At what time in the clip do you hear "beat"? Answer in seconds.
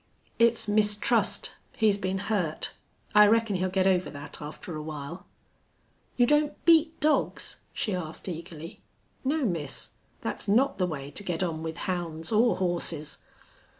6.65-6.99